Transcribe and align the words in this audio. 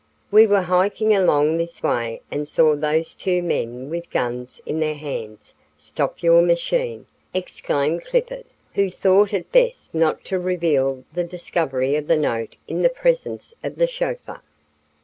"We 0.31 0.47
were 0.47 0.63
hiking 0.63 1.13
along 1.13 1.57
this 1.57 1.83
way 1.83 2.23
and 2.31 2.47
saw 2.47 2.75
those 2.75 3.13
two 3.13 3.43
men 3.43 3.91
with 3.91 4.09
guns 4.09 4.59
in 4.65 4.79
their 4.79 4.95
hands 4.95 5.53
stop 5.77 6.23
your 6.23 6.41
machine" 6.41 7.05
exclaimed 7.35 8.03
Clifford, 8.05 8.45
who 8.73 8.89
thought 8.89 9.31
it 9.31 9.51
best 9.51 9.93
not 9.93 10.25
to 10.25 10.39
reveal 10.39 11.03
the 11.13 11.23
discovery 11.23 11.95
of 11.97 12.07
the 12.07 12.17
note 12.17 12.55
in 12.67 12.81
the 12.81 12.89
presence 12.89 13.53
of 13.63 13.75
the 13.75 13.85
chauffeur. 13.85 14.41